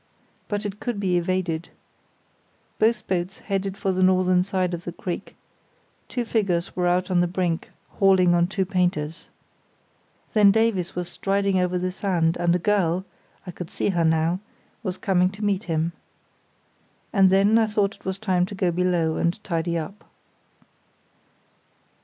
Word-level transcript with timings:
But 0.47 0.65
it 0.65 0.79
could 0.79 0.99
be 0.99 1.15
evaded. 1.15 1.69
Both 2.79 3.05
boats 3.05 3.37
headed 3.37 3.77
for 3.77 3.91
the 3.91 4.01
northern 4.01 4.41
side 4.41 4.73
of 4.73 4.83
the 4.83 4.91
creek: 4.91 5.35
two 6.07 6.25
figures 6.25 6.75
were 6.75 6.87
out 6.87 7.11
on 7.11 7.19
the 7.19 7.27
brink, 7.27 7.69
hauling 7.99 8.33
on 8.33 8.47
two 8.47 8.65
painters. 8.65 9.27
Then 10.33 10.49
Davies 10.49 10.95
was 10.95 11.07
striding 11.07 11.59
over 11.59 11.77
the 11.77 11.91
sand, 11.91 12.35
and 12.37 12.55
a 12.55 12.57
girl—I 12.57 13.51
could 13.51 13.69
see 13.69 13.89
her 13.89 14.03
now—was 14.03 14.97
coming 14.97 15.29
to 15.29 15.45
meet 15.45 15.65
him. 15.65 15.91
And 17.13 17.29
then 17.29 17.59
I 17.59 17.67
thought 17.67 17.93
it 17.95 18.03
was 18.03 18.17
time 18.17 18.47
to 18.47 18.55
go 18.55 18.71
below 18.71 19.17
and 19.17 19.37
tidy 19.43 19.77
up. 19.77 20.03